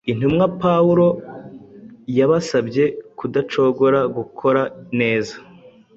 [0.11, 1.07] Intumwa Pawulo
[2.17, 2.83] yabasabye
[3.17, 4.61] kudacogora gukora
[4.99, 5.35] neza,